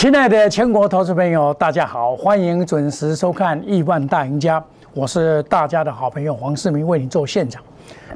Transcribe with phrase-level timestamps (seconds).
[0.00, 4.58] 亲爱的全国投资朋友，大家好，欢迎准时收看《亿万大赢家》，
[4.94, 7.62] 我是大家的好朋友黄世明，为你做现场。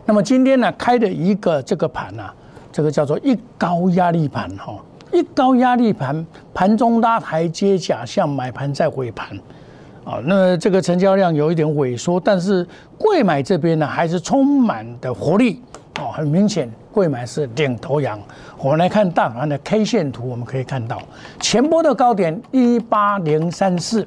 [0.06, 2.24] 那么今天呢，开的一个这个盘呢，
[2.72, 9.39] 这个叫做一高压力盘哈，一高压力盘，盘中拉抬接假象，买盘再回盘，
[10.04, 12.66] 啊，那这个成交量有一点萎缩，但是
[12.96, 15.61] 贵买这边呢，还是充满的活力。
[16.00, 18.18] 哦，很明显，贵买是领头羊。
[18.58, 21.03] 我们来看大盘的 K 线图，我们可以看到
[21.39, 24.07] 前波的高点一八零三四，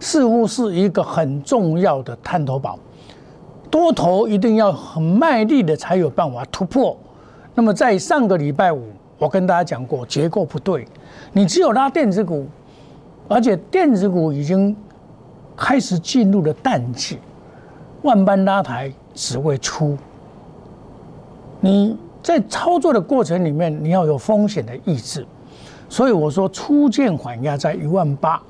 [0.00, 2.78] 似乎是一个很重要的探头宝，
[3.70, 6.96] 多头一定要很卖力的才有办法突破。
[7.54, 8.84] 那么在上个礼拜五，
[9.18, 10.86] 我跟大家讲过，结构不对，
[11.32, 12.46] 你只有拉电子股，
[13.28, 14.74] 而且电子股已经
[15.56, 17.18] 开始进入了淡季，
[18.02, 19.98] 万般拉抬只会出。
[21.60, 25.26] 你在操作的过程里面，你要有风险的意志，
[25.88, 28.42] 所以我说初见缓压在一万八，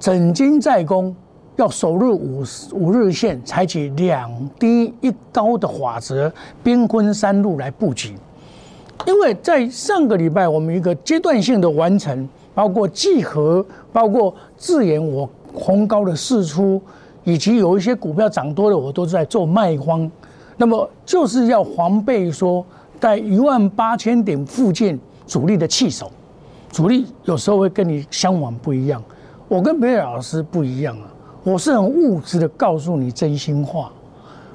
[0.00, 1.14] 整金在攻，
[1.56, 8.14] 要守入五五日线，采取两低一高的法则，兵分三路来布局。
[9.06, 16.82] 因为在上个礼拜，我们一个阶段性的完成，包括集合，包括自研我红高的试出，
[17.22, 20.10] 以及有一些股票涨多了，我都在做卖方。
[20.60, 22.66] 那么就是要防备说，
[23.00, 26.10] 在一万八千点附近主力的气手，
[26.72, 29.00] 主力有时候会跟你相往不一样。
[29.46, 31.06] 我跟别的老师不一样啊，
[31.44, 33.92] 我是很务实的告诉你真心话，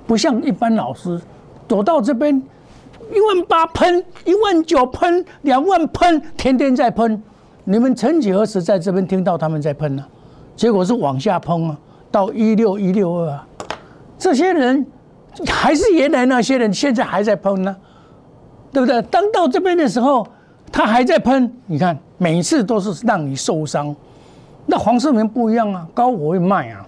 [0.05, 1.19] 不像一般老师
[1.69, 2.35] 躲到这边
[3.09, 7.23] 一万八喷，一万九喷，两万喷，天天在喷。
[7.63, 10.05] 你们曾几何时在这边听到他们在喷呢？
[10.53, 11.77] 结果是往下喷啊，
[12.11, 13.47] 到一六一六二啊，
[14.17, 14.85] 这些人。
[15.47, 17.75] 还是原来那些人现在还在喷呢，
[18.71, 19.01] 对不对？
[19.03, 20.27] 当到这边的时候，
[20.71, 21.51] 他还在喷。
[21.65, 23.95] 你看，每次都是让你受伤。
[24.65, 26.85] 那黄世明不一样啊，高我会卖啊，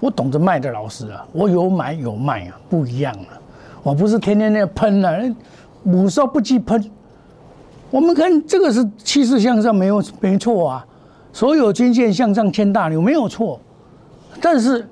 [0.00, 3.38] 我懂得卖的老师啊，我有买有卖啊，不一样啊。
[3.82, 5.12] 我不是天天在喷啊，
[5.84, 6.84] 五少不计喷。
[7.90, 10.86] 我们看这个是气势向上，没有没错啊。
[11.32, 13.60] 所有均线向上牵大牛没有错，
[14.40, 14.84] 但是。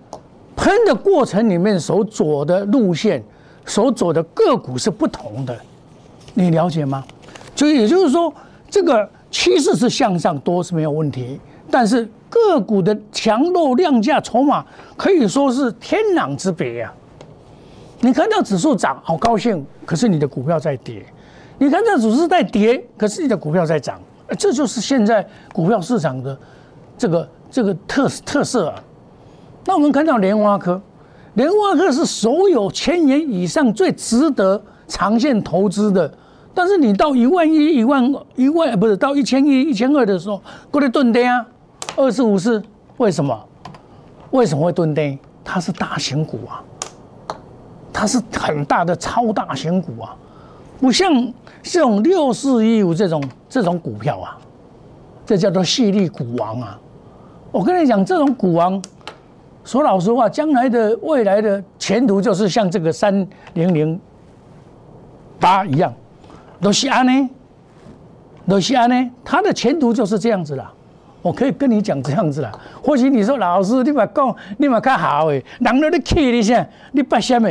[0.63, 3.21] 喷的过程里面所走的路线，
[3.67, 5.59] 所走的个股是不同的，
[6.35, 7.03] 你了解吗？
[7.53, 8.33] 就也就是说，
[8.71, 14.65] 这个趋势是向上多是没有问题，但是个股的强弱量价筹码
[14.97, 16.95] 可以说是天壤之别呀。
[17.99, 21.03] 你看到指数涨，好高兴，可是你的股票在跌；
[21.59, 24.01] 你看到指数在跌，可是你的股票在涨。
[24.39, 26.39] 这就是现在股票市场的
[26.97, 28.81] 这个这个特特色啊。
[29.65, 30.81] 那我们看到莲花科，
[31.35, 36.13] 莲花科是所有千元以上最值得长线投资的。
[36.55, 41.47] 但是你到一万一、一万一万不是到一千一、一千二的时候，过来蹲跌啊，
[41.97, 42.63] 二十五是
[42.97, 43.39] 为什么？
[44.33, 45.19] 为什么会蹲跌？
[45.45, 46.63] 它是大型股啊，
[47.93, 50.15] 它是很大的超大型股啊，
[50.81, 54.37] 不像这种六四一五这种这种股票啊，
[55.25, 56.79] 这叫做细粒股王啊。
[57.51, 58.83] 我跟你讲，这种股王。
[59.65, 63.99] 说老实话，将来的未来的前途就是像这个三零零
[65.39, 65.93] 八一样，
[66.61, 67.31] 罗西安呢？
[68.47, 69.11] 罗西安呢？
[69.25, 70.73] 他的前途就是这样子了。
[71.23, 72.51] 我可以跟你讲这样子了。
[72.83, 77.49] 或许你说老师，你把讲，你把看好诶，人都在气你下，你不什么？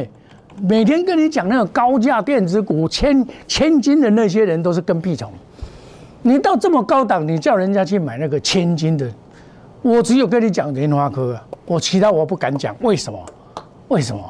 [0.62, 5.32] 每天跟你讲那个高价电子股，千千金的那些人都是跟屁虫。
[6.24, 9.10] 你到这么高档，你叫人家去买那个千金的？
[9.82, 11.40] 我只有跟你讲莲花科，
[11.72, 12.76] 我其他我不敢讲。
[12.82, 13.18] 为什么？
[13.88, 14.22] 为什么？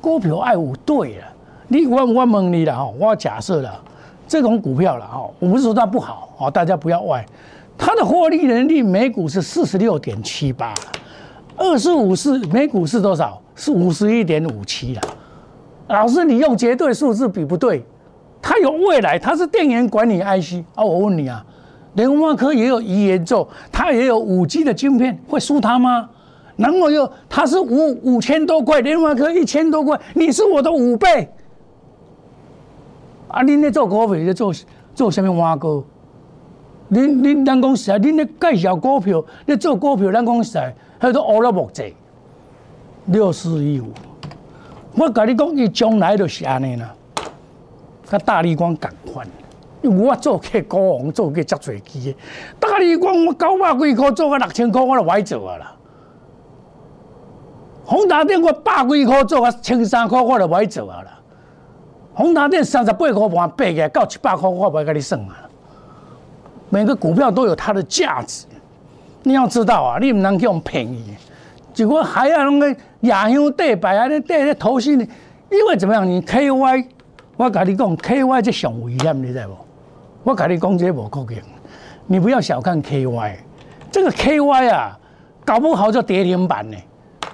[0.00, 1.24] 股票爱五对了，
[1.68, 3.80] 你我我问你了哈，我假设了
[4.26, 7.24] 这种股票了哈，我不是说它不好啊，大家不要歪。
[7.78, 10.74] 它的获利能力每股是四十六点七八，
[11.56, 13.40] 二十五是每股是多少？
[13.54, 15.00] 是五十一点五七了。
[15.86, 17.84] 老师，你用绝对数字比不对，
[18.40, 20.82] 它有未来，它是电源管理 IC 啊。
[20.82, 21.46] 我问你啊。
[21.94, 26.08] 联发科也有语言做，它也有五 G 的晶片，会输它吗？
[26.62, 31.28] 然后又他是五五千多块，联发科一千多块，你是我的五倍。
[33.26, 34.52] 啊，恁咧做股票咧做
[34.94, 35.82] 做什么挖哥？
[36.90, 41.94] 恁恁咱讲实在，恁咧介绍股票咧做股票，咱讲实在，迄都乌了木济。
[43.06, 43.86] 六四一五，
[44.94, 46.94] 我甲你讲，伊将来就是安尼啦，
[48.04, 49.26] 甲大力光共款。
[49.82, 52.14] 我做客股王，做个足侪期。
[52.60, 55.74] 大力光我九百几块做个六千块，我就歪做啊啦。
[57.92, 61.10] 宏达电我百几块做个千三块，我就歪做啊啦。
[62.14, 65.36] 宏达电三十八块半八个到七百块，我不会跟你算啊。
[66.70, 68.46] 每个股票都有它的价值，
[69.24, 71.14] 你要知道啊，你唔能用便宜，
[71.74, 74.98] 结果还要弄个亚香对白啊，你对咧投信，
[75.50, 76.08] 因为怎么样？
[76.08, 76.86] 你 KY，
[77.36, 79.54] 我跟你讲，KY 这上危险，你知不？
[80.30, 81.36] 我跟你讲这无可能，
[82.06, 83.34] 你不要小看 KY，
[83.90, 84.98] 这个 KY 啊，
[85.44, 86.76] 搞不好就跌停板呢。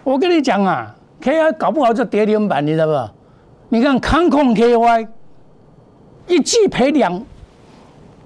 [0.09, 3.11] 我跟你讲啊，KY 搞不好就跌停板，你知道不？
[3.69, 5.07] 你看康控 KY，
[6.27, 7.23] 一季赔两。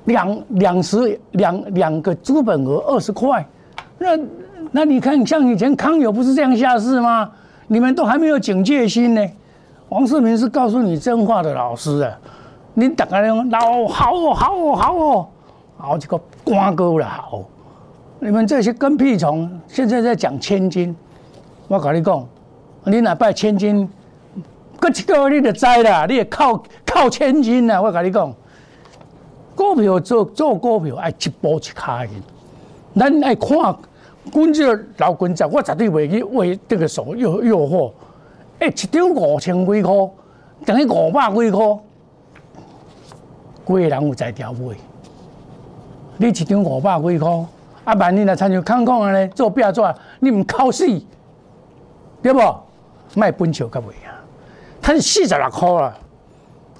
[0.04, 3.44] 两两十两两个资本额二十块，
[3.98, 4.18] 那
[4.72, 7.28] 那你看像以前康友不是这样下市吗？
[7.66, 9.24] 你们都还没有警戒心呢。
[9.88, 12.18] 王世明是告诉你真话的老师啊，
[12.74, 15.28] 你等下老好哦好哦好哦，
[15.78, 17.42] 好几个瓜哥了好，
[18.18, 20.94] 你们这些跟屁虫现在在讲千金，
[21.68, 22.28] 我跟你讲，
[22.84, 23.88] 你若拜千金，
[24.78, 28.32] 各一个月你就知啦，你也靠靠千金啦，我跟你讲。
[29.54, 32.10] 股票做做股票爱一步一卡的，
[32.96, 33.76] 咱爱看，
[34.32, 37.92] 阮这老君仔，我绝对袂去为这个所诱诱惑。
[38.60, 39.92] 哎，一张五千几块，
[40.64, 41.66] 等于五百几块，
[43.66, 44.74] 几个人有在调买？
[46.16, 47.30] 你一张五百几块，
[47.84, 50.86] 啊，万一来参像康康安尼做变做，你唔靠死，
[52.22, 52.40] 对不？
[53.14, 54.16] 卖本钱较袂啊，
[54.80, 55.94] 他是四十六块啦，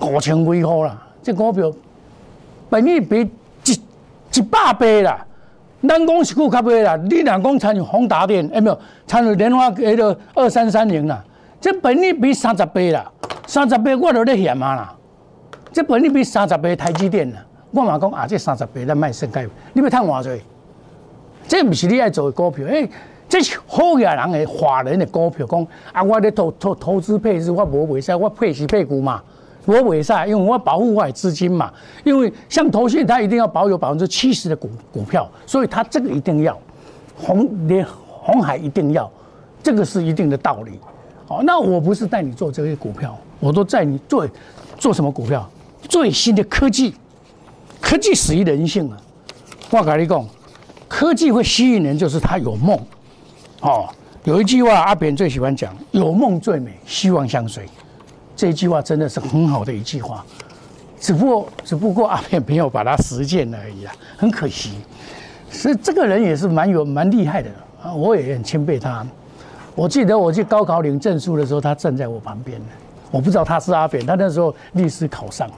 [0.00, 1.70] 五千几块啦，这股票。
[2.70, 3.30] 本益比
[3.66, 3.72] 一
[4.32, 5.26] 一百倍啦，
[5.86, 6.96] 咱讲是股较倍啦。
[6.96, 11.22] 你若讲参与宏达电，哎没有参与莲花迄个二三三零啦，
[11.60, 13.12] 这本益比三十倍啦，
[13.46, 14.94] 三十倍我都咧嫌啊啦。
[15.70, 20.42] 这本益比三十倍台积电啦，我嘛讲啊，这三十倍咱卖升解，你要趁偌济？
[21.46, 22.88] 这不是你爱做的股票，哎，
[23.32, 29.22] 这是好野人的华人的股票，讲啊，我咧投投投资配置，我无袂使，我配息配股嘛。
[29.64, 30.26] 我为啥？
[30.26, 31.72] 因为我保护外资金嘛。
[32.04, 36.54] 因为像投信，他一定要保有百分之七十的股股票，所以他这个一定要
[37.16, 39.10] 红连红海一定要，
[39.62, 40.72] 这个是一定的道理。
[41.26, 44.28] 好，那我不是带你做这些股票，我都在你做
[44.76, 45.50] 做什么股票？
[45.88, 46.94] 最新的科技，
[47.80, 48.98] 科技死于人性啊！
[49.70, 50.22] 我跟你讲，
[50.86, 52.78] 科技会吸引人，就是他有梦。
[53.62, 53.88] 哦，
[54.24, 57.64] 有一句话，阿扁最喜欢讲：有梦最美，希望相随。
[58.34, 60.24] 这句话真的是很好的一句话，
[60.98, 64.72] 只不过只不过阿扁没有把它实践而已啊，很可惜。
[65.48, 67.50] 所以这个人也是蛮有蛮厉害的
[67.80, 69.06] 啊，我也很钦佩他。
[69.76, 72.60] 我记得我去高考领证书的时候，他站在我旁边
[73.12, 75.48] 我不知道他是阿扁，他那时候律师考上，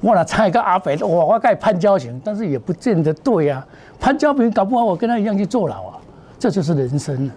[0.00, 3.66] 我来猜一个阿扁，我我该潘交情，但是也不见得对啊。
[3.98, 5.97] 潘交平搞不好我跟他一样去坐牢啊，
[6.38, 7.32] 这就是人生了。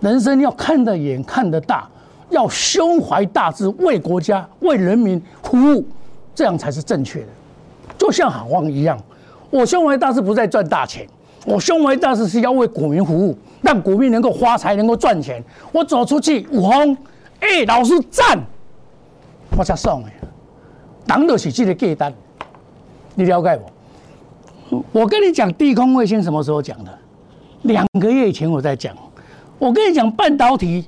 [0.00, 1.88] 人生要看得远，看得大。
[2.30, 5.82] 要胸怀大志，为国家、为人民服务，
[6.34, 7.28] 这样才是正确的。
[7.96, 8.98] 就像海王一样，
[9.48, 11.06] 我胸怀大志不在赚大钱，
[11.46, 15.42] 我胸怀大志是要为股民服务，让股民能够发财、能够赚钱。
[15.72, 16.94] 我走出去，五红，
[17.40, 18.38] 哎，老师赞，
[19.56, 20.10] 我才送的，
[21.06, 22.12] 党的是这个价单，
[23.14, 23.58] 你了解
[24.68, 24.84] 不？
[24.92, 26.98] 我跟你讲，地空卫星什么时候讲的？
[27.62, 28.96] 两个月以前我在讲，
[29.58, 30.86] 我跟你讲半导体。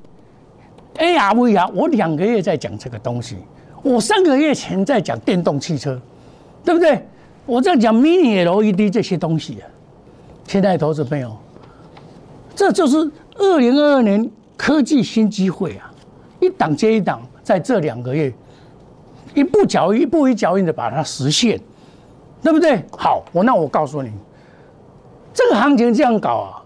[0.97, 3.37] A R V R，我两个月在讲这个东西，
[3.83, 5.99] 我三个月前在讲电动汽车，
[6.63, 7.07] 对不对？
[7.47, 9.65] 我在讲 Mini L E D 这些东西啊。
[10.47, 11.35] 现在投资朋友，
[12.55, 15.91] 这就是二零二二年科技新机会啊！
[16.41, 18.31] 一档接一档，在这两个月，
[19.33, 21.59] 一步脚，一步一脚印的把它实现，
[22.43, 22.85] 对不对？
[22.93, 24.11] 好，我那我告诉你，
[25.33, 26.60] 这个行情这样搞啊，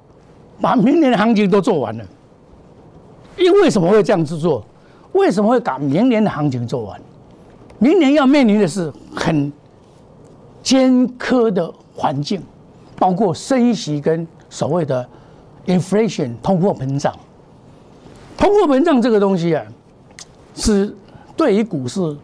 [0.61, 2.05] 把明年的行情都做完了。
[3.37, 4.65] 因为什么会这样子做？
[5.13, 7.01] 为什么会把明年的行情做完？
[7.79, 9.53] 明年要面临的是很
[10.63, 12.41] 艰苛的环境，
[12.97, 15.05] 包括升息跟所谓的
[15.67, 17.13] inflation 通货膨胀。
[18.37, 19.65] 通货膨胀这个东西啊，
[20.55, 20.95] 是
[21.37, 22.17] 对于股市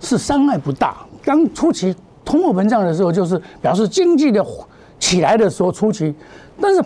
[0.00, 0.96] 是伤害不大。
[1.22, 4.44] 刚初期通货膨胀的时候，就是表示经济的
[4.98, 6.12] 起来的时候初期，
[6.60, 6.84] 但是。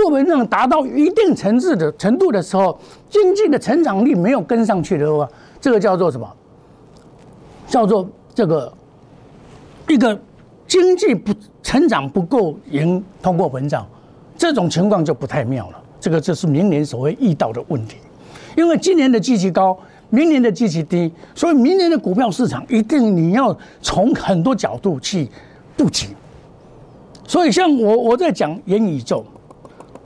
[0.00, 2.78] 通货膨胀达到一定层次的程度的时候，
[3.10, 5.28] 经济的成长率没有跟上去的话，
[5.60, 6.26] 这个叫做什么？
[7.68, 8.72] 叫做这个
[9.88, 10.18] 一个
[10.66, 13.86] 经济不成长不够迎通货膨胀，
[14.38, 15.82] 这种情况就不太妙了。
[16.00, 17.96] 这个就是明年所谓遇到的问题，
[18.56, 19.78] 因为今年的基期高，
[20.08, 25.28] 明年的基期低，所以明年的股票市场一定你要从很多角度去
[25.76, 26.08] 布局。
[27.26, 29.22] 所以像我我在讲元宇宙。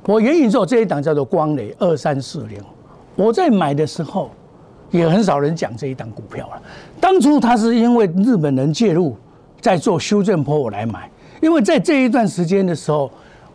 [0.07, 2.61] 我元宇宙这一档叫做光磊二三四零，
[3.17, 4.31] 我在买的时候
[4.91, 6.63] 也很少人讲这一档股票了。
[7.01, 9.17] 当初它是因为日本人介入
[9.61, 11.11] 在做修正坡，我来买。
[11.41, 13.11] 因为在这一段时间的时候，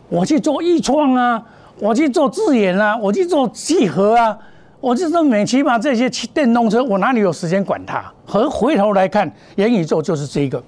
[0.08, 1.42] 我去做易创啊，
[1.78, 4.36] 我去做智研啊，我去做集合啊，
[4.80, 8.04] 我就说美骑马这些电动车，我哪里有时间管它？
[8.26, 10.62] 和回头来看，元宇宙就是这个，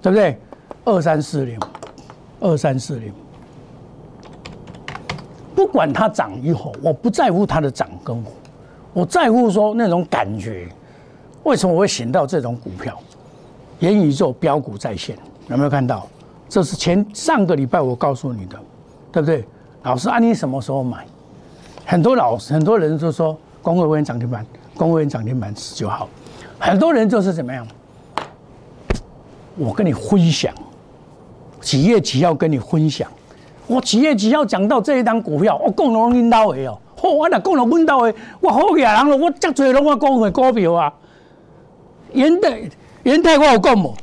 [0.00, 0.38] 对不对？
[0.84, 1.58] 二三四零，
[2.40, 3.12] 二三四零，
[5.62, 8.32] 不管它涨与否，我不在乎它的涨跟否，
[8.92, 10.66] 我在乎说那种感觉。
[11.44, 12.98] 为什么我会选到这种股票？
[13.78, 15.16] 元宇宙标股在线，
[15.46, 16.08] 有没有看到？
[16.48, 18.58] 这是前上个礼拜我告诉你的，
[19.12, 19.44] 对不对？
[19.84, 21.06] 老师，按你什么时候买？
[21.86, 24.44] 很多老师，很多人就说，工会员涨停板，
[24.76, 26.08] 工会员涨停板十九号，
[26.58, 27.64] 很多人就是怎么样？
[29.56, 30.52] 我跟你分享，
[31.60, 33.08] 几月几号跟你分享？
[33.66, 36.78] 我企业只要讲到这一张股票，我讲拢领导的哦。
[36.96, 40.92] 好，我若讲到领导的，我好个人咯，我遮侪拢我讲的股票啊。
[42.12, 42.62] 元泰，
[43.04, 43.94] 元泰我有讲无？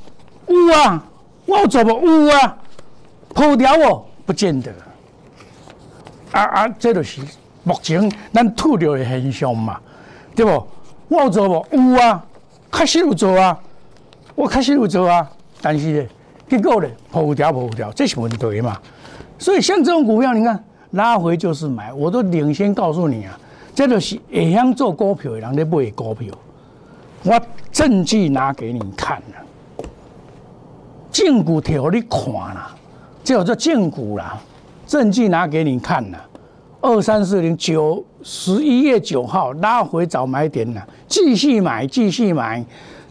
[0.47, 1.03] 有啊，
[1.45, 2.25] 我有做无？
[2.25, 2.57] 有啊，
[3.33, 4.71] 破掉哦，不见得。
[6.31, 7.21] 啊啊，这就是
[7.63, 9.79] 目前咱吐掉的现象嘛，
[10.35, 10.67] 对不？
[11.07, 11.65] 我有做无？
[11.71, 12.25] 有啊，
[12.71, 13.57] 确实有做啊，
[14.35, 15.29] 我确实有做啊。
[15.61, 16.07] 但是呢，
[16.49, 18.77] 结果呢，破掉破掉，这是问题嘛。
[19.39, 23.39] 所以像这种股票，你看拉回就是买，我都领先告诉你啊，
[23.73, 26.31] 这就是会晓做股票的人在买股票。
[27.23, 27.41] 我
[27.71, 29.85] 证据拿给你看了，
[31.11, 32.75] 证股条你看啦，
[33.23, 34.37] 叫做证股啦，
[34.85, 36.17] 证据拿给你看了。
[36.81, 42.65] 二三四零九十一月九号拉回找买点了，继续买，继续买，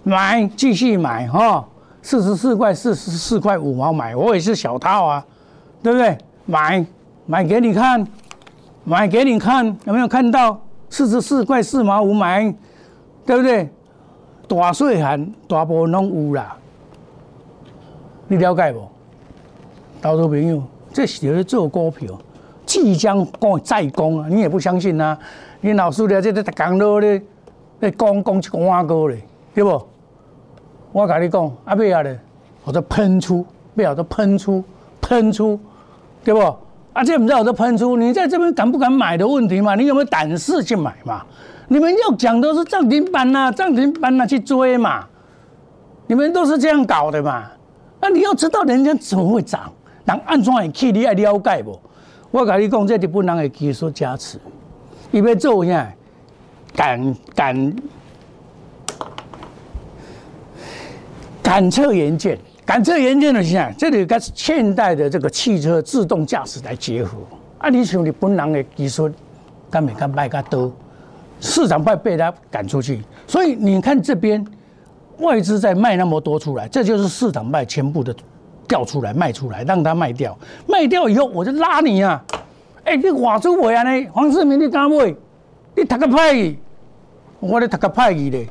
[0.05, 1.67] 买继续买哈，
[2.01, 5.23] 四十四块四十四块五毛买，我也是小套啊，
[5.83, 6.19] 对不对？
[6.47, 6.85] 买
[7.27, 8.07] 买给你看，
[8.85, 12.55] 买给你看，有没有看到四十四块四毛五买，
[13.27, 13.69] 对不对？
[14.49, 16.57] 大细汉大部分拢有啦，
[18.29, 18.89] 你了解不？
[20.01, 22.19] 投资朋友，这是在做股票，
[22.65, 24.27] 即将讲再讲啊！
[24.31, 25.19] 你也不相信呐？
[25.61, 27.21] 你老师咧，这在讲咯咧，
[27.81, 29.21] 咧讲讲一碗糕咧，
[29.55, 29.87] 对不？
[30.93, 32.19] 我跟你讲，阿尾啊咧，
[32.65, 33.45] 或者喷出，
[33.75, 34.65] 不要说喷出，
[35.09, 35.59] 喷出，
[36.23, 36.41] 对不？
[36.93, 39.75] 啊，这不知道我喷出，你在这边敢不敢买的问题嘛？
[39.75, 41.25] 你有没有胆识去买嘛？
[41.69, 45.07] 你们要讲都是涨停板呐，涨停板呐去追嘛，
[46.07, 47.45] 你们都是这样搞的嘛？
[48.01, 49.73] 那你要知道人家怎么会涨，
[50.05, 51.79] 人安怎会去，你爱了解不？
[52.31, 54.39] 我跟你讲，这日本人的技术加持，
[55.11, 55.89] 伊要做啥？
[56.77, 57.77] 感感
[61.43, 62.39] 感测元件，
[62.69, 63.73] 感测元件的啥？
[63.79, 67.17] 这里跟现代的这个汽车自动驾驶来结合。
[67.57, 69.11] 啊，你像你本人的技术，
[69.71, 70.71] 敢没敢卖较多？
[71.41, 74.47] 市场派被他赶出去，所以你看这边
[75.21, 78.15] 外资在卖那么多出来，这就是市场派全部的
[78.69, 82.23] 调出来卖出来，让他卖掉，卖掉以后我就拉你啊！
[82.85, 84.11] 哎，你画出我啊呢？
[84.13, 85.15] 黄世明，你敢买？
[85.75, 86.55] 你读个派？
[87.41, 88.47] 我咧读个派去咧。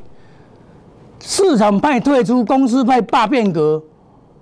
[1.20, 3.80] 市场派退出，公司派大变革，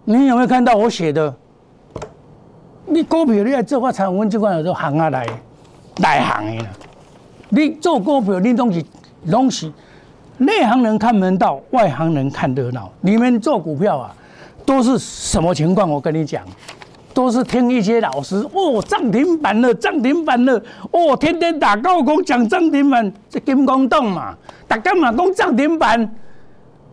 [0.09, 1.35] 你有没有看到我写的？
[2.87, 5.27] 你股票你爱做发财，我们这款有都行下来，
[5.97, 6.65] 内行的。
[7.49, 8.87] 你做股票，你东西
[9.29, 9.73] 东西，
[10.39, 12.89] 内行人看门道，外行人看热闹。
[13.01, 14.15] 你们做股票啊，
[14.65, 15.91] 都是什么情况？
[15.91, 16.41] 我跟你讲，
[17.13, 24.37] 都是听一些老师哦，涨停板了，涨停板了，哦，天天打高空讲涨停板，这金光洞嘛，
[24.69, 25.99] 大家嘛讲涨停板，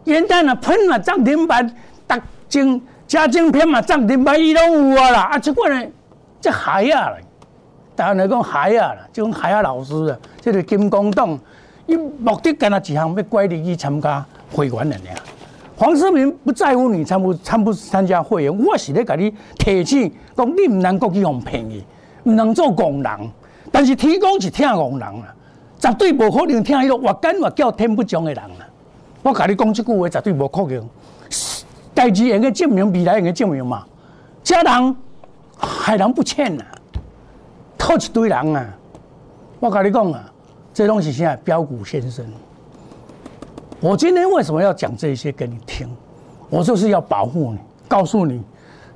[0.06, 1.72] 元旦啊喷嘛涨停板，
[2.08, 2.82] 大金
[3.14, 5.88] 加晶片嘛涨停板，伊拢有啊啦，啊，即款呢，
[6.42, 7.18] 这害啊了。
[7.96, 11.38] 大家来讲海啊，啦，即种海啊老师啊，这个金光党，
[11.86, 15.16] 伊目的干那一项，要拐你去参加会员的尔。
[15.78, 21.86] 黄世明不在乎你参不参不参加会员，我是咧甲你提醒，讲你唔能够去用便宜，
[22.24, 23.12] 唔能做工人。
[23.72, 25.36] 但是天公是听戆人啊，
[25.78, 28.66] 绝对无可能听迄个活干活叫天不将的人啊。
[29.22, 30.90] 我甲你讲这句话，绝对无可能。
[31.94, 33.86] 代志应该证明，未来应该证明嘛。
[34.44, 34.96] 家人
[35.58, 36.64] 害人不浅呐。
[37.78, 38.66] 靠一堆人啊！
[39.60, 40.24] 我跟你讲啊，
[40.74, 42.26] 这东西现在标股先生。
[43.82, 45.90] 我今天为什么要讲这些给你听？
[46.50, 47.60] 我就是要保护你，
[47.90, 48.42] 告诉你，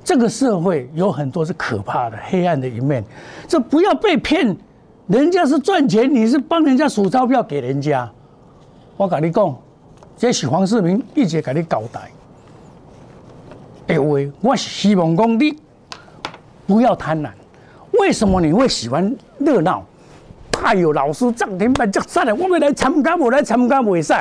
[0.02, 3.04] 这个社会有很多是可怕的、黑暗的一面。
[3.46, 4.56] 这不要被骗，
[5.06, 8.10] 人家是赚钱，你是帮人家数钞票给人家。
[8.96, 9.54] 我跟你讲，
[10.16, 12.10] 这是黄世明一直给你交代。
[13.88, 15.56] 哎喂，我是希望讲你
[16.66, 17.30] 不要贪婪。
[17.98, 19.82] 为什么你会喜欢热闹？
[20.50, 24.12] 大有，老师涨停板足惨的，我要来参加，无来参加袂使。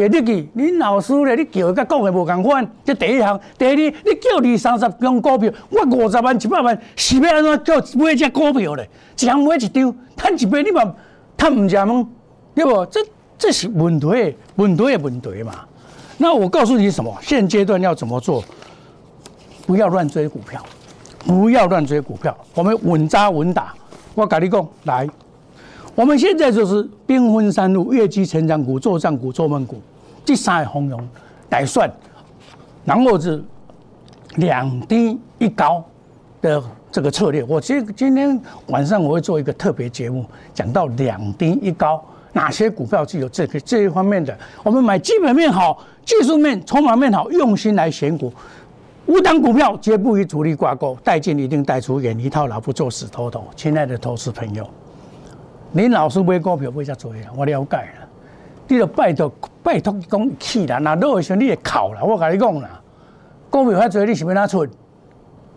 [0.00, 2.64] 一个日记，恁老师咧，你叫甲讲的无共款。
[2.84, 8.88] 这第一项，第二，你叫二三十张股票，我五十万、一百万，是要安怎叫买只股票咧？
[9.16, 10.94] 一项买一张，赚一倍，你嘛
[11.36, 12.06] 赚唔食吗？
[12.54, 12.86] 对不？
[12.86, 13.00] 这
[13.36, 15.52] 这是问题，问题的问题嘛。
[16.18, 17.12] 那我告诉你什么？
[17.20, 18.44] 现阶段要怎么做？
[19.68, 20.64] 不要乱追股票，
[21.26, 23.74] 不要乱追股票，我们稳扎稳打。
[24.14, 25.06] 我跟你讲，来。
[25.94, 29.78] 我们现在就是兵分三路：业绩成长股、作战股、做梦股，
[30.24, 31.06] 第三个红融
[31.50, 31.92] 来算，
[32.86, 33.44] 然后是
[34.36, 35.84] 两低一高
[36.40, 37.44] 的这个策略。
[37.44, 44.34] 我今今天晚上我会做一个特别节目，讲到两低一高，哪些股票具有这个这一方面的。
[44.62, 48.32] 我们买基本面好、技术面、筹码面好，用心来选股，
[49.08, 53.42] 五档股票绝不与主力挂钩，带进一定带出，远离套牢，不做死头头。
[53.56, 54.68] 亲爱的投资朋友。
[55.72, 58.06] 您老是买股票买遮多啊，我了解啦。
[58.66, 62.04] 你著拜托拜托讲去啦，那落的时候你会哭啦。
[62.04, 62.78] 我甲你讲啦，
[63.48, 64.66] 股票遐多，你是要哪出？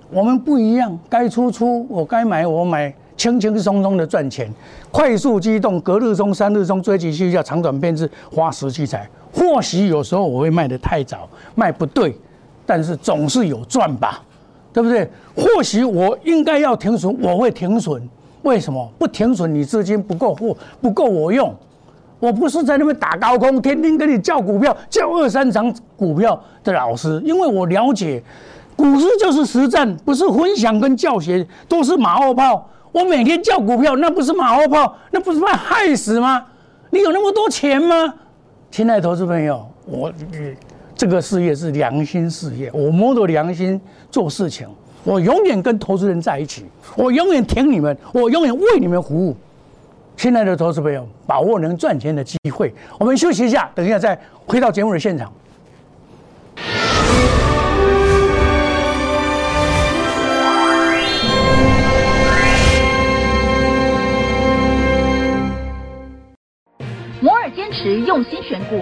[0.10, 4.50] 我们不一样，该出出，我该买我买，轻轻松松的赚钱，
[4.92, 9.10] 快速机动，隔日冲，三日冲，追击需要长短变质，花时器材。
[9.34, 12.16] 或许有时候我会卖的太早，卖不对，
[12.74, 14.22] 但是总是有赚吧，
[14.72, 15.06] 对不对？
[15.36, 18.02] 或许我应该要停损，我会停损。
[18.44, 19.54] 为什么不停损？
[19.54, 21.54] 你资金不够货，不够我用。
[22.18, 27.22] 我不是在那边打高空，天天跟你叫股票，叫二三张股票的老师。
[27.26, 28.24] 因为我了解，
[28.78, 32.70] 股市就是实战，不是分享跟教学，都是马后炮。
[32.94, 36.46] 我每天叫股票，那不是马后炮，那不是把害死吗？
[36.90, 38.14] 你有那么多钱吗？
[38.72, 40.10] 亲爱的投资朋友，我
[41.02, 43.82] 这个事业是良心事业，我摸着良心
[44.12, 44.68] 做事情。
[45.04, 46.64] 我永远跟投资人在一起，
[46.96, 49.36] 我永远挺你们，我永远为你们服务。
[50.16, 52.72] 亲爱的投资朋友，把握能赚钱的机会。
[53.00, 55.34] 我们休息一下，等一下再回到节目的现场。
[67.22, 68.82] 摩尔坚持用心选股，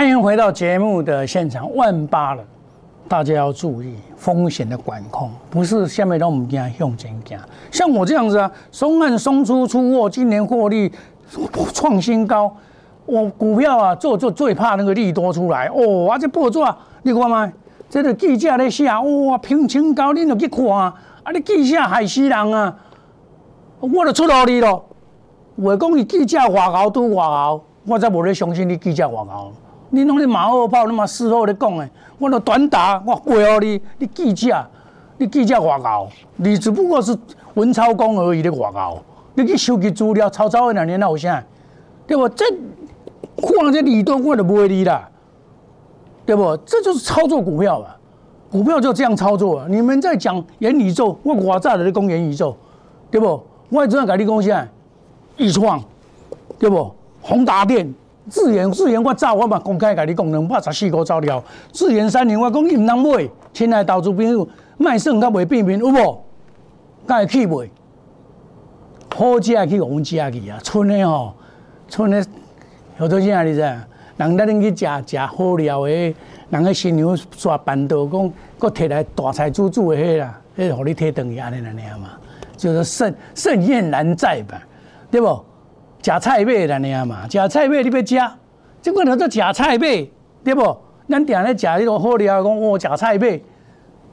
[0.00, 2.42] 欢迎回到节目的现场，万八了，
[3.06, 7.38] 大家要注意风险的管控，不是下面让我们家用钱讲。
[7.70, 10.90] 像我这样子啊，松岸松出出货，今年获利
[11.74, 12.50] 创新高。
[13.04, 16.58] 我股票啊，做做最怕那个利多出来哦，啊这报纸
[17.02, 17.52] 你看嘛，
[17.90, 22.74] 这个记者咧写，哇，平清高，你就去看啊，啊你记者害死人啊，
[23.80, 24.82] 我就出道你咯。
[25.62, 29.52] 话讲你记者外熬都外熬，我才无咧相信你记者外熬。
[29.90, 34.64] 你拢咧马后炮，那么事后咧讲诶，我都短打，我回哦你，你记者，
[35.18, 37.16] 你记者外搞，你只不过是
[37.54, 38.98] 文抄工而已咧外搞，
[39.34, 41.42] 你去收集资料，抄抄两年有啥？
[42.06, 42.28] 对不？
[42.28, 42.44] 这
[43.36, 45.08] 看这理论我就不会理啦，
[46.24, 46.56] 对不？
[46.58, 47.86] 这就是操作股票嘛，
[48.50, 49.66] 股票就这样操作。
[49.68, 52.56] 你们在讲元宇宙，我我早就咧讲元宇宙，
[53.10, 53.42] 对不？
[53.70, 54.68] 我怎样跟你讲啥？
[55.36, 55.82] 易创，
[56.58, 56.94] 对不？
[57.22, 57.92] 宏达电。
[58.28, 61.42] 自研自研，我走我嘛公开甲你讲，两百十四个走了。
[61.72, 66.24] 自研三年，我讲你唔通买，亲爱投资朋友，卖算较袂变面有无？
[67.06, 67.70] 敢会去买？
[69.16, 70.58] 好食去，我们食去啊！
[70.62, 71.34] 村的吼，
[71.88, 72.24] 村的
[72.96, 73.60] 好多钱啊你知？
[74.16, 76.14] 人带恁去食食好料的，
[76.50, 82.10] 人个新娘刷板豆，讲搁摕来大菜煮煮的迄啦，迄互你摕等于安尼安尼嘛，
[82.56, 84.62] 就是盛盛宴难在吧？
[85.10, 85.44] 对不？
[86.02, 88.32] 食菜尾安尼啊嘛，食菜尾你要食，
[88.80, 90.10] 即款叫做食菜尾，
[90.42, 90.76] 对不？
[91.08, 93.44] 咱定咧食迄个好料，讲哦，食菜尾。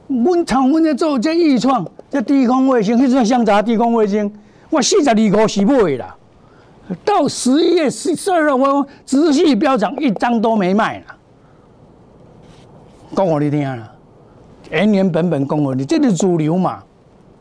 [0.08, 4.32] 阮从阮咧做这预创，这低空卫星，迄种香杂低空卫星，
[4.70, 6.16] 我四十二块是买啦。
[7.04, 11.06] 到十一月十二号，持续飙涨，一张都没卖了。
[13.16, 13.92] 讲我你听啦，
[14.72, 16.82] 原原本本讲我你，这是主流嘛，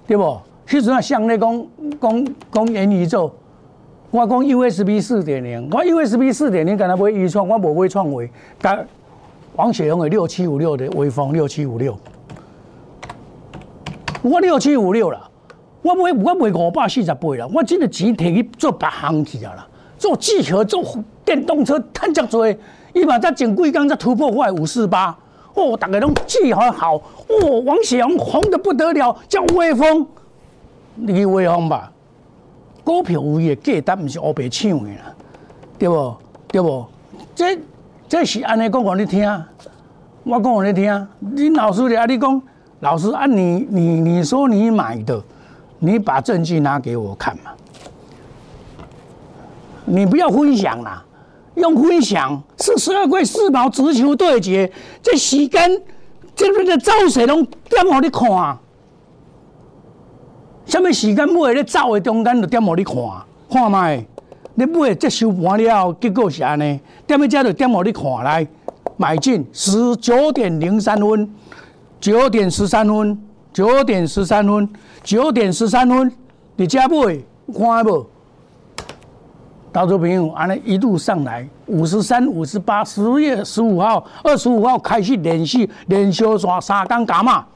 [0.06, 0.38] 对不？
[0.68, 1.66] 其实啊，像那讲
[2.00, 3.32] 讲讲元宇宙，
[4.16, 8.82] 我讲 USB 四点零，我 USB 四点零，敢若买预创，我无买创维，甲
[9.56, 11.94] 王雪红的六七五六的微风六七五六，
[14.22, 15.28] 我六七五六啦。
[15.82, 20.82] 我买我买五百四十八啦，我真的钱摕去做别行去啊啦，做汽车、做
[21.22, 22.48] 电动车，赚遮多。
[22.94, 25.14] 伊嘛才前几工才突破我五四八，
[25.52, 30.06] 哦，大家拢气很好，哦，王雪红红的不得了，叫威风，
[30.94, 31.92] 你威风吧？
[32.86, 35.12] 股票有伊价值，毋是乌白抢的啦，
[35.76, 36.16] 对不？
[36.46, 36.86] 对不？
[37.34, 37.58] 这
[38.08, 39.28] 这是安尼讲互你听，
[40.22, 42.40] 我讲互你听，你老师咧，你讲
[42.78, 45.20] 老师啊，你你你说你买的。
[45.78, 47.50] 你把证据拿给我看嘛！
[49.84, 51.04] 你不要分享啦，
[51.56, 54.72] 用分享是十二块四毛直球对决，
[55.02, 55.82] 这时间
[56.34, 58.58] 这边的走势拢点互你看，
[60.66, 62.94] 什么时间买咧走的中间就点互你看，
[63.48, 64.04] 看卖，
[64.54, 68.46] 你买这收盘了后，结果是安尼，点喺遮就点互你看来，
[68.96, 71.32] 买进十九点零三分，
[72.00, 73.18] 九点十三分，
[73.52, 74.68] 九点十三分。
[75.04, 76.12] 九点十三分，
[76.56, 77.04] 你加不？
[77.04, 78.04] 看不？
[79.72, 87.46] 投资朋友，安尼一路上来，五十三、五十八，十月十五号、二十五号开始连续连续刷三缸加码，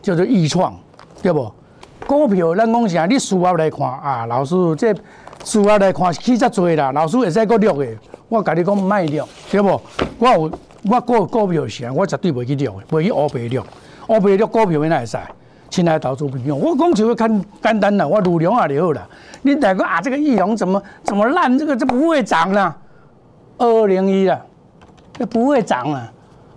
[0.00, 0.78] 叫做易创，
[1.20, 1.50] 对不？
[2.06, 3.06] 股票咱讲啥？
[3.06, 4.94] 你数学来看啊，老师这
[5.44, 7.88] 数学来看起遮多啦，老师会使搁录的。
[8.28, 9.80] 我甲你讲卖录，对不？
[10.18, 10.50] 我有
[10.90, 13.62] 我股股票是啥，我绝对袂去录的，袂去乌白录，
[14.08, 15.18] 乌白录股票哪会使？
[15.70, 19.08] 亲爱的投资朋友，我讲就会看简单啦，我鲁龙也就好了。
[19.42, 20.00] 你哪个啊？
[20.00, 21.58] 这个翼龙怎么怎么烂？
[21.58, 22.76] 这个这不会涨啦，
[23.58, 24.40] 二零一啦，
[25.18, 26.12] 这不会涨啦。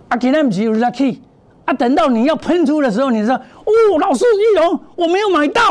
[0.08, 1.20] 啊，今天不是有人去
[1.68, 1.72] 啊？
[1.74, 5.62] 等到你要喷出的时候，你说哦，老师玉龙我没有买到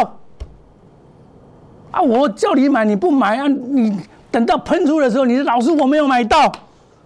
[1.91, 2.01] 啊！
[2.01, 3.47] 我叫你买你不买啊？
[3.47, 6.51] 你等到喷出的时候，你说老师我没有买到，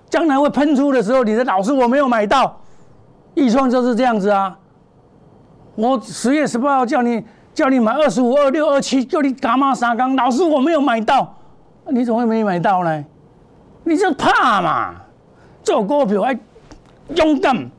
[0.10, 2.60] 将来会喷出的时候，你说老师我没有买到，
[3.34, 4.58] 易创就是这样子啊。
[5.76, 7.24] 我十月十八号叫你
[7.54, 10.16] 叫你买二十五、二六、二七，叫你干嘛三缸？
[10.18, 11.34] 老师我没有买到，
[11.88, 13.06] 你怎么会没买到呢？
[13.86, 14.96] 你就怕嘛？
[15.64, 16.38] 做股票还
[17.16, 17.70] 勇敢，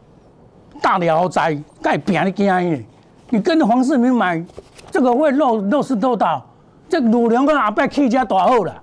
[0.83, 2.85] 大聊斋该拼你惊的。
[3.31, 4.45] 你跟着黄世明买，
[4.91, 6.45] 这个会漏漏失透到，
[6.89, 8.75] 这鲁良跟阿伯气家大好啦，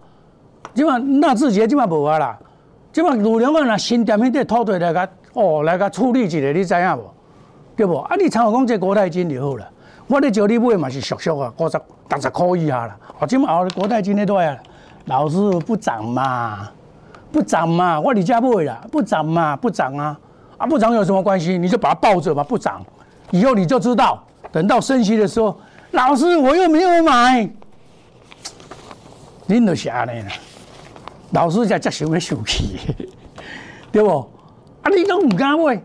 [0.73, 2.39] 即嘛那志杰即嘛无啊啦，
[2.91, 7.03] 即嘛鲁良个那新店迄块土地来甲哦来甲处理一下，你知影无？
[7.75, 7.97] 对不？
[7.97, 9.69] 啊，你参考讲这国泰金就好了。
[10.07, 12.97] 我咧叫你买嘛是俗俗啊，五十、六十块以下啦。
[13.19, 14.57] 哦，今后国泰金那多啊，
[15.05, 16.67] 老师不涨嘛，
[17.31, 20.19] 不涨嘛，我你家买啦，不涨嘛，不涨啊，
[20.60, 21.58] 啊不涨有什么关系？
[21.58, 22.86] 你就把它抱着吧，不涨，
[23.32, 25.60] 以后你就知道，等到升息的时候，
[25.91, 27.50] 老师我又没有买，
[29.48, 30.28] 恁都是安尼啦。
[31.32, 32.78] 老师才才想要受气，
[33.91, 34.30] 对不？
[34.82, 35.82] 啊，你都唔敢买。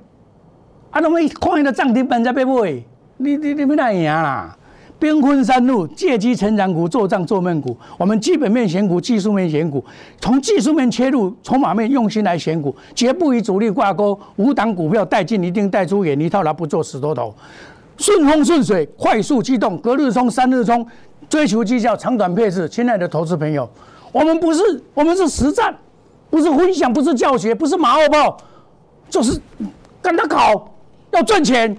[0.91, 1.01] 啊！
[1.01, 2.71] 那么看伊个涨停板才要买，
[3.17, 4.57] 你你你要哪样啦？
[5.05, 7.77] 兵分三路，借机成长股做账做闷股。
[7.99, 9.85] 我们基本面选股，技术面选股，
[10.19, 14.19] 从技术面切入，筹码面用心来选股，绝不与主力挂钩。
[14.37, 17.35] 五档股票带进一定带出，远离套牢，不做死多头。
[17.99, 20.87] 顺风顺水，快速机动，隔日冲，三日冲，
[21.29, 22.67] 追求绩效，长短配置。
[22.67, 23.69] 亲爱的投资朋友，
[24.11, 25.77] 我们不是我们是实战，
[26.31, 28.39] 不是分享，不是教学，不是马后炮，
[29.11, 29.39] 就是
[30.01, 30.71] 跟他搞。
[31.11, 31.77] 要赚钱，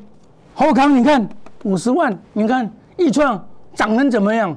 [0.53, 1.27] 侯康，你看
[1.63, 4.55] 五十万，你看易创涨成怎么样，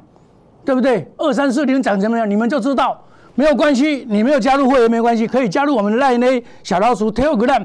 [0.65, 1.07] 对不对？
[1.17, 3.03] 二三四零涨怎么样，你们就知道。
[3.35, 7.65] 没有关系，你没有加入会员没关系，可以加入我们的赖内小老鼠 Telegram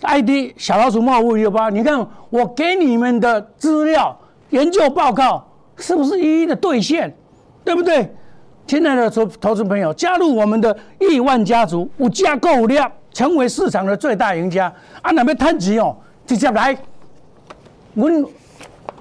[0.00, 1.70] ID 小老鼠冒五六八。
[1.70, 4.18] 你看我给你们的资料
[4.50, 7.16] 研究报告是不是一一的兑现，
[7.64, 8.12] 对不对？
[8.66, 14.72] 亲爱的投投资朋友，加入我们的亿万家族，五加购量，成为市场的最大赢家。
[15.02, 15.96] 啊，那边摊级哦。
[16.26, 16.76] 直接来，
[17.94, 18.08] 我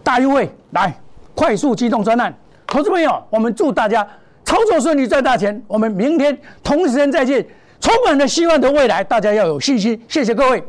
[0.04, 0.94] 大优惠来，
[1.42, 2.32] 快速机动专案，
[2.68, 4.08] 投资朋友，我们祝大家
[4.46, 5.60] 操作顺利，赚大钱。
[5.66, 7.44] 我们明天同时间再见，
[7.80, 10.00] 充满了希望的未来，大家要有信心。
[10.08, 10.64] 谢谢各位。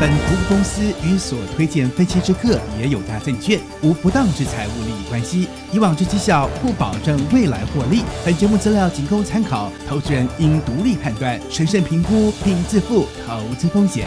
[0.00, 8.02] 本服务公司与所推荐分期之客也有大证券无不当之财务利益关系，以往之绩效不保证未来获利。
[8.24, 14.06] 本节目资料仅供参考，投资人应独立判断、审慎评估并自负投资风险。